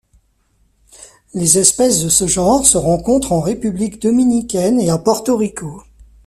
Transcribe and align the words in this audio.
Les 1.35 1.59
espèces 1.59 2.03
de 2.03 2.09
ce 2.09 2.25
genre 2.25 2.65
se 2.65 2.75
rencontrent 2.75 3.33
en 3.33 3.39
République 3.39 4.01
dominicaine 4.01 4.79
et 4.81 4.89
à 4.89 4.97
Porto 4.97 5.37
Rico. 5.37 5.83